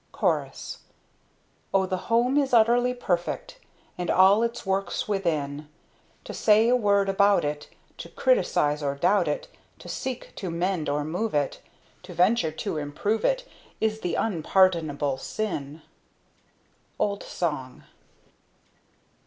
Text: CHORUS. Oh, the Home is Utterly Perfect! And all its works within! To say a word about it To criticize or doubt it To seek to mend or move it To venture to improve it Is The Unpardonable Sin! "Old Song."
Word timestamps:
CHORUS. 0.13 0.79
Oh, 1.75 1.85
the 1.85 2.09
Home 2.09 2.35
is 2.35 2.55
Utterly 2.55 2.91
Perfect! 2.91 3.59
And 3.99 4.09
all 4.09 4.41
its 4.41 4.65
works 4.65 5.07
within! 5.07 5.69
To 6.23 6.33
say 6.33 6.67
a 6.69 6.75
word 6.75 7.07
about 7.07 7.45
it 7.45 7.69
To 7.99 8.09
criticize 8.09 8.81
or 8.81 8.95
doubt 8.95 9.27
it 9.27 9.47
To 9.77 9.87
seek 9.87 10.33
to 10.37 10.49
mend 10.49 10.89
or 10.89 11.03
move 11.05 11.35
it 11.35 11.61
To 12.01 12.15
venture 12.15 12.49
to 12.51 12.77
improve 12.79 13.23
it 13.23 13.47
Is 13.79 13.99
The 13.99 14.15
Unpardonable 14.15 15.19
Sin! 15.19 15.83
"Old 16.97 17.21
Song." 17.21 17.83